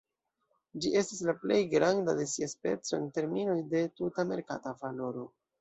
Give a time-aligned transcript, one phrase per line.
[0.85, 5.29] Ĝi estas la plej granda de sia speco en terminoj de tuta merkata valoro.